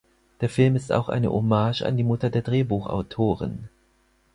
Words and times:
Der 0.41 0.49
Film 0.49 0.75
ist 0.75 0.91
auch 0.91 1.09
eine 1.09 1.31
Hommage 1.31 1.83
an 1.83 1.95
die 1.95 2.01
Mutter 2.03 2.31
der 2.31 2.41
Drehbuchautorin. 2.41 3.69